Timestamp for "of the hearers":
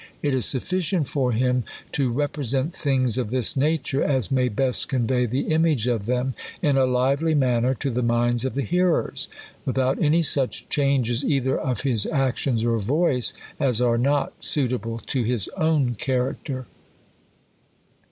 8.43-9.29